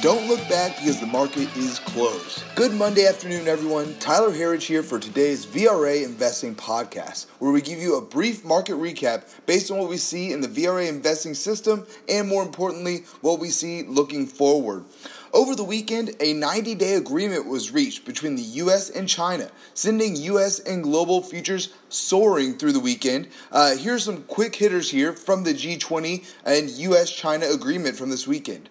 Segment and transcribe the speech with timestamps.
[0.00, 2.44] Don't look back because the market is closed.
[2.54, 3.96] Good Monday afternoon, everyone.
[3.98, 8.74] Tyler Herriage here for today's VRA Investing Podcast, where we give you a brief market
[8.74, 13.40] recap based on what we see in the VRA investing system and, more importantly, what
[13.40, 14.84] we see looking forward.
[15.32, 20.14] Over the weekend, a 90 day agreement was reached between the US and China, sending
[20.14, 23.26] US and global futures soaring through the weekend.
[23.50, 28.28] Uh, here's some quick hitters here from the G20 and US China agreement from this
[28.28, 28.68] weekend.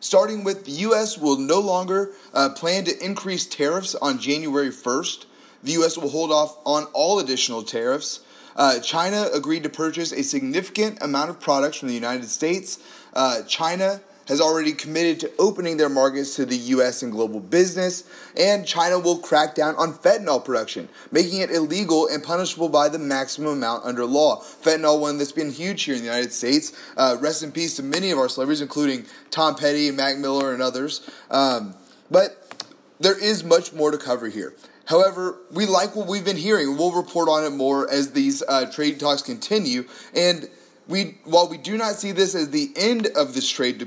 [0.00, 5.26] Starting with the US will no longer uh, plan to increase tariffs on January 1st.
[5.62, 8.20] The US will hold off on all additional tariffs.
[8.54, 12.78] Uh, China agreed to purchase a significant amount of products from the United States.
[13.14, 18.04] Uh, China has already committed to opening their markets to the US and global business,
[18.36, 22.98] and China will crack down on fentanyl production, making it illegal and punishable by the
[22.98, 24.40] maximum amount under law.
[24.40, 26.72] Fentanyl, one that's been huge here in the United States.
[26.96, 30.62] Uh, rest in peace to many of our celebrities, including Tom Petty Mac Miller and
[30.62, 31.08] others.
[31.30, 31.74] Um,
[32.10, 32.54] but
[33.00, 34.54] there is much more to cover here.
[34.84, 36.76] However, we like what we've been hearing.
[36.76, 39.86] We'll report on it more as these uh, trade talks continue.
[40.14, 40.48] And
[40.88, 43.78] we, while we do not see this as the end of this trade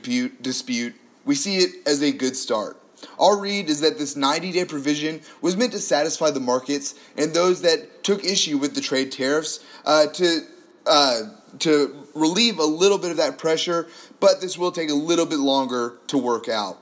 [0.41, 2.77] dispute, we see it as a good start.
[3.19, 7.33] Our read is that this 90 day provision was meant to satisfy the markets and
[7.33, 10.41] those that took issue with the trade tariffs uh, to,
[10.85, 11.21] uh,
[11.59, 13.87] to relieve a little bit of that pressure,
[14.19, 16.77] but this will take a little bit longer to work out.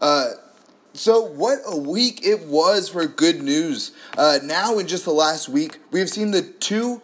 [0.00, 0.30] Uh,
[0.94, 3.92] so, what a week it was for good news.
[4.18, 7.00] Uh, now, in just the last week, we have seen the two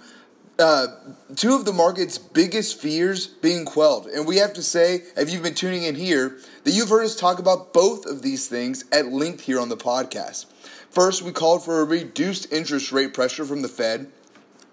[0.59, 0.89] uh,
[1.37, 4.07] two of the market's biggest fears being quelled.
[4.07, 7.15] And we have to say, if you've been tuning in here, that you've heard us
[7.15, 10.47] talk about both of these things at length here on the podcast.
[10.91, 14.11] First, we called for a reduced interest rate pressure from the Fed.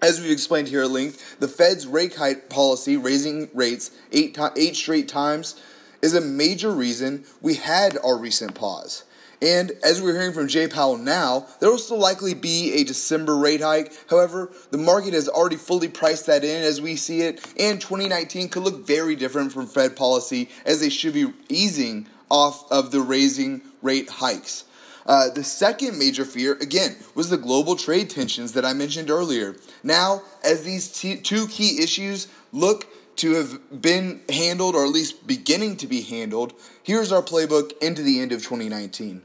[0.02, 4.52] As we've explained here at length, the Fed's rate hike policy, raising rates eight, to-
[4.56, 5.60] eight straight times,
[6.02, 9.04] is a major reason we had our recent pause.
[9.42, 13.36] And as we're hearing from Jay Powell now, there will still likely be a December
[13.36, 13.92] rate hike.
[14.08, 18.48] However, the market has already fully priced that in as we see it, and 2019
[18.48, 23.00] could look very different from Fed policy as they should be easing off of the
[23.00, 24.64] raising rate hikes.
[25.06, 29.54] Uh, the second major fear, again, was the global trade tensions that I mentioned earlier.
[29.84, 32.86] Now, as these t- two key issues look
[33.16, 38.02] to have been handled, or at least beginning to be handled, here's our playbook into
[38.02, 39.22] the end of 2019.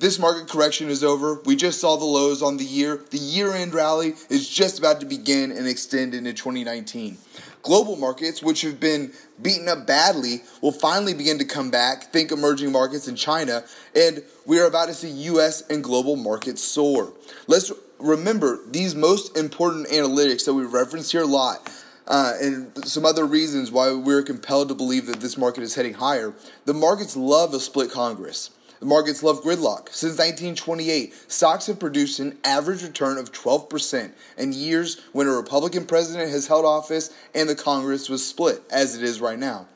[0.00, 1.40] This market correction is over.
[1.44, 3.00] We just saw the lows on the year.
[3.10, 7.18] The year end rally is just about to begin and extend into 2019.
[7.62, 9.12] Global markets, which have been
[9.42, 12.12] beaten up badly, will finally begin to come back.
[12.12, 13.64] Think emerging markets in China.
[13.96, 17.12] And we are about to see US and global markets soar.
[17.48, 21.68] Let's remember these most important analytics that we reference here a lot
[22.08, 25.94] uh, and some other reasons why we're compelled to believe that this market is heading
[25.94, 26.34] higher.
[26.64, 28.50] The markets love a split Congress.
[28.80, 29.88] The markets love gridlock.
[29.90, 35.84] Since 1928, stocks have produced an average return of 12% in years when a Republican
[35.84, 39.66] president has held office and the Congress was split, as it is right now.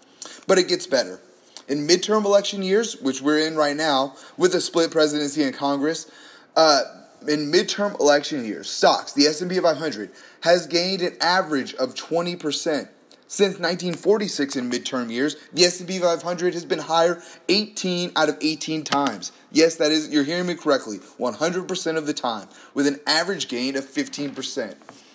[0.46, 1.20] But it gets better.
[1.68, 6.10] In midterm election years, which we're in right now, with a split presidency and Congress,
[6.56, 6.82] uh,
[7.28, 10.10] in midterm election years, stocks, the S&P 500,
[10.42, 12.88] has gained an average of 20%.
[13.28, 18.84] Since 1946 in midterm years, the S&P 500 has been higher 18 out of 18
[18.84, 19.32] times.
[19.50, 23.76] Yes, that is you're hearing me correctly, 100% of the time with an average gain
[23.76, 24.74] of 15%.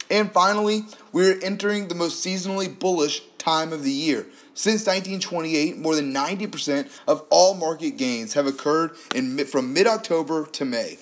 [0.10, 4.26] And finally, we're entering the most seasonally bullish time of the year.
[4.54, 10.66] Since 1928, more than 90% of all market gains have occurred in from mid-October to
[10.66, 10.98] May.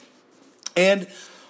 [0.75, 1.07] And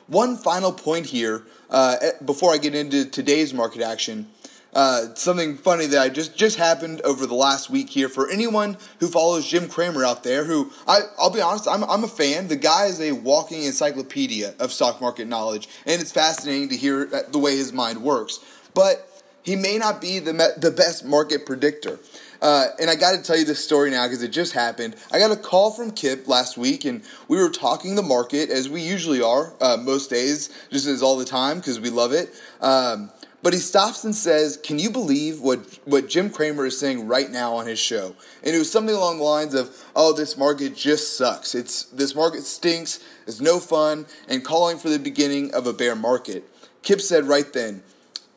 [0.08, 4.28] one final point here uh, eh, before I get into today's market action.
[4.74, 8.75] Uh, something funny that I just just happened over the last week here for anyone
[9.00, 10.44] who follows Jim Cramer out there.
[10.44, 12.50] Who I I'll be honest, I'm I'm a fan.
[12.50, 17.06] The guy is a walking encyclopedia of stock market knowledge, and it's fascinating to hear
[17.06, 18.42] the way his mind works.
[18.74, 21.98] But he may not be the the best market predictor.
[22.41, 24.95] Uh, and I got to tell you this story now because it just happened.
[25.11, 28.69] I got a call from Kip last week, and we were talking the market as
[28.69, 32.33] we usually are uh, most days, just as all the time because we love it.
[32.61, 33.11] Um,
[33.45, 37.29] but he stops and says, "Can you believe what what Jim Cramer is saying right
[37.29, 40.75] now on his show?" And it was something along the lines of, "Oh, this market
[40.75, 41.53] just sucks.
[41.53, 42.99] It's this market stinks.
[43.27, 46.49] It's no fun," and calling for the beginning of a bear market.
[46.81, 47.83] Kip said right then,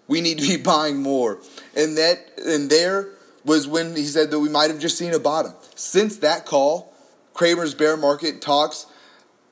[0.09, 1.39] "We need to be buying more,"
[1.75, 3.09] and that and there
[3.49, 5.55] was when he said that we might have just seen a bottom.
[5.75, 6.95] Since that call,
[7.35, 8.87] Cramer's bear market talks,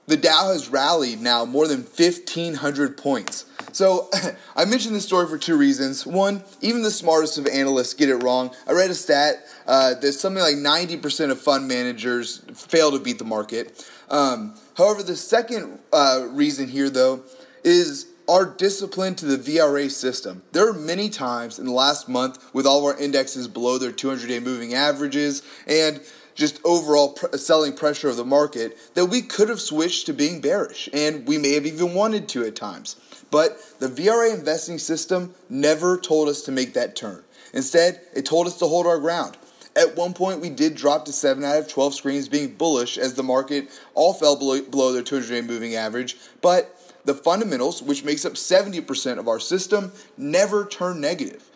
[0.06, 3.46] the Dow has rallied now more than 1,500 points.
[3.72, 4.08] So
[4.56, 6.06] I mentioned this story for two reasons.
[6.06, 8.54] One, even the smartest of analysts get it wrong.
[8.68, 13.18] I read a stat uh, that something like 90% of fund managers fail to beat
[13.18, 13.84] the market.
[14.08, 17.24] Um, however, the second uh, reason here, though,
[17.64, 20.42] is our disciplined to the VRA system.
[20.52, 23.92] There are many times in the last month with all of our indexes below their
[23.92, 26.00] 200 day moving averages and
[26.34, 30.40] just overall pr- selling pressure of the market that we could have switched to being
[30.40, 32.96] bearish, and we may have even wanted to at times.
[33.30, 37.24] But the VRA investing system never told us to make that turn.
[37.52, 39.36] Instead, it told us to hold our ground.
[39.74, 43.14] At one point, we did drop to 7 out of 12 screens being bullish as
[43.14, 46.75] the market all fell below, below their 200 day moving average, but
[47.06, 51.48] the fundamentals, which makes up 70% of our system, never turned negative.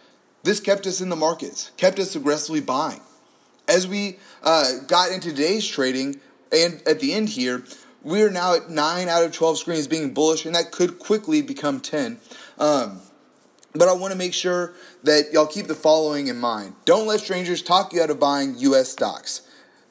[0.44, 3.00] This kept us in the markets, kept us aggressively buying.
[3.68, 6.20] As we uh, got into today's trading,
[6.52, 7.64] and at the end here,
[8.02, 11.42] we are now at 9 out of 12 screens being bullish, and that could quickly
[11.42, 12.18] become 10.
[12.58, 13.00] Um,
[13.74, 16.74] but I want to make sure that y'all keep the following in mind.
[16.84, 18.88] Don't let strangers talk you out of buying U.S.
[18.88, 19.42] stocks.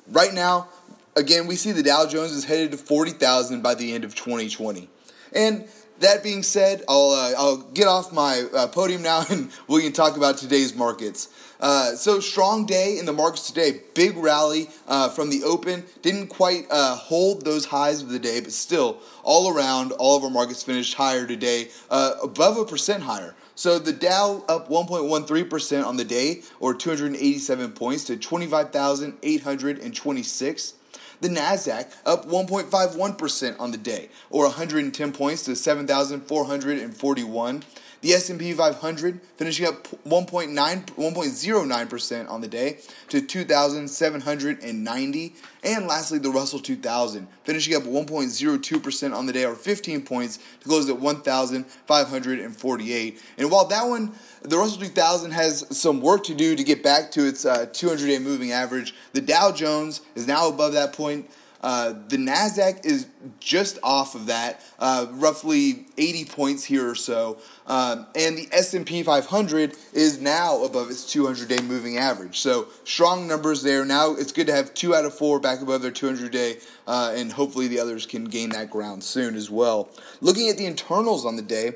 [0.08, 0.68] Right now,
[1.16, 4.90] again, we see the Dow Jones is headed to 40,000 by the end of 2020.
[5.34, 5.68] And
[6.00, 9.94] that being said, I'll, uh, I'll get off my uh, podium now and we can
[9.94, 11.30] talk about today's markets.
[11.60, 13.82] Uh, so strong day in the markets today.
[13.94, 15.84] Big rally uh, from the open.
[16.02, 20.24] Didn't quite uh, hold those highs of the day, but still, all around, all of
[20.24, 23.36] our markets finished higher today, uh, above a percent higher.
[23.56, 30.76] So the Dow up 1.13% on the day, or 287 points to 25,826.
[31.22, 37.64] The Nasdaq up 1.51% on the day, or 110 points to 7,441.
[38.02, 42.78] The S&P 500 finishing up 1.9 1.09% on the day
[43.10, 50.04] to 2790 and lastly the Russell 2000 finishing up 1.02% on the day or 15
[50.04, 53.22] points to close at 1548.
[53.38, 54.14] And while that one
[54.44, 58.22] the Russell 2000 has some work to do to get back to its 200-day uh,
[58.22, 61.30] moving average, the Dow Jones is now above that point
[61.62, 63.08] uh, the Nasdaq is
[63.40, 69.04] just off of that, uh, roughly 80 points here or so, um, and the S&P
[69.04, 72.40] 500 is now above its 200-day moving average.
[72.40, 73.84] So strong numbers there.
[73.84, 76.58] Now it's good to have two out of four back above their 200-day,
[76.88, 79.90] uh, and hopefully the others can gain that ground soon as well.
[80.22, 81.74] Looking at the internals on the day.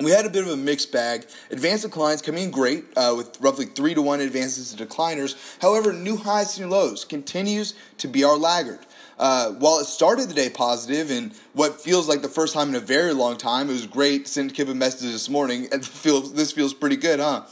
[0.00, 1.26] We had a bit of a mixed bag.
[1.50, 5.36] Advanced declines coming in great uh, with roughly 3 to 1 advances to decliners.
[5.60, 8.80] However, new highs and lows continues to be our laggard.
[9.22, 12.74] Uh, while it started the day positive and what feels like the first time in
[12.74, 14.26] a very long time, it was great.
[14.26, 17.44] Sent Kip a message this morning, and feels, this feels pretty good, huh?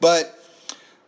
[0.00, 0.38] But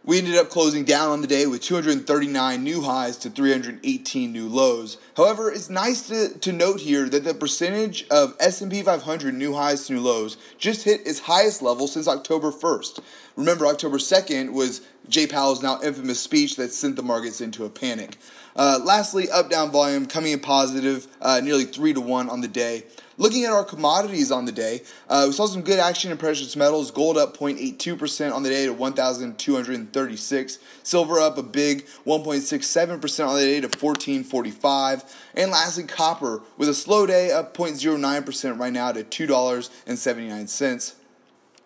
[0.05, 4.49] we ended up closing down on the day with 239 new highs to 318 new
[4.49, 4.97] lows.
[5.17, 9.87] However, it's nice to, to note here that the percentage of S&P 500 new highs
[9.87, 12.99] to new lows just hit its highest level since October 1st.
[13.37, 17.71] Remember, October 2nd was Jay Powell's now infamous speech that sent the markets into a
[17.71, 18.17] panic.
[18.55, 22.49] Uh, lastly, up down volume coming in positive, uh, nearly 3 to 1 on the
[22.49, 22.83] day.
[23.17, 26.55] Looking at our commodities on the day, uh, we saw some good action in precious
[26.55, 26.93] metals.
[26.93, 30.59] Gold up 0.82% on the day to 1,236.
[30.85, 35.05] Silver up a big 1.67% on the day to 1445.
[35.35, 40.95] And lastly, copper with a slow day up 0.09% right now to $2.79.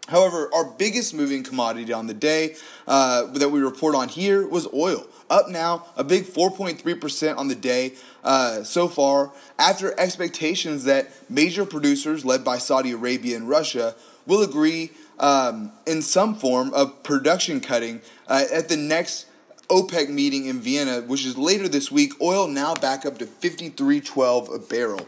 [0.08, 2.56] However, our biggest moving commodity on the day
[2.88, 5.06] uh, that we report on here was oil.
[5.30, 7.94] Up now, a big 4.3% on the day
[8.24, 13.94] uh, so far, after expectations that major producers led by Saudi Arabia and Russia
[14.26, 19.26] will agree um, in some form of production cutting uh, at the next
[19.68, 22.12] OPEC meeting in Vienna, which is later this week.
[22.20, 25.06] Oil now back up to 53.12 a barrel.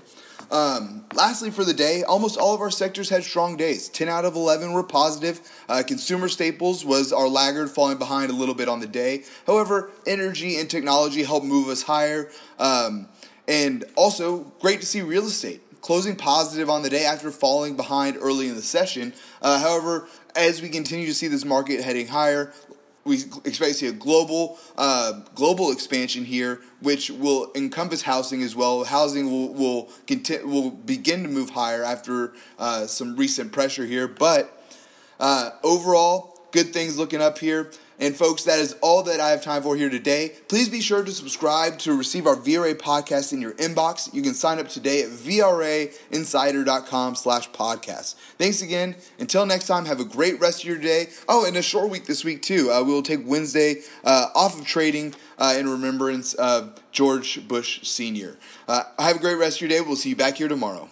[0.54, 3.88] Um, lastly, for the day, almost all of our sectors had strong days.
[3.88, 5.40] 10 out of 11 were positive.
[5.68, 9.24] Uh, consumer staples was our laggard, falling behind a little bit on the day.
[9.48, 12.30] However, energy and technology helped move us higher.
[12.60, 13.08] Um,
[13.48, 18.16] and also, great to see real estate closing positive on the day after falling behind
[18.18, 19.12] early in the session.
[19.42, 22.54] Uh, however, as we continue to see this market heading higher,
[23.04, 28.56] we expect to see a global uh, global expansion here, which will encompass housing as
[28.56, 28.84] well.
[28.84, 34.08] Housing will will, conti- will begin to move higher after uh, some recent pressure here,
[34.08, 34.62] but
[35.20, 37.70] uh, overall, good things looking up here.
[37.98, 40.32] And folks, that is all that I have time for here today.
[40.48, 44.12] Please be sure to subscribe to receive our VRA podcast in your inbox.
[44.12, 48.14] You can sign up today at VRAinsider.com slash podcast.
[48.38, 48.96] Thanks again.
[49.18, 51.08] Until next time, have a great rest of your day.
[51.28, 52.70] Oh, and a short week this week too.
[52.70, 57.86] Uh, we will take Wednesday uh, off of trading uh, in remembrance of George Bush
[57.86, 58.36] Sr.
[58.68, 59.80] Uh, have a great rest of your day.
[59.80, 60.88] We'll see you back here tomorrow.